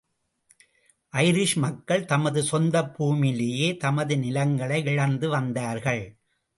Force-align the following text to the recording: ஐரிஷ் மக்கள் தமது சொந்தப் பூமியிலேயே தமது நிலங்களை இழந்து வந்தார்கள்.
ஐரிஷ் 1.13 1.55
மக்கள் 1.55 2.05
தமது 2.05 2.43
சொந்தப் 2.43 3.03
பூமியிலேயே 3.03 3.77
தமது 3.77 4.17
நிலங்களை 4.17 4.83
இழந்து 4.85 5.29
வந்தார்கள். 5.29 6.03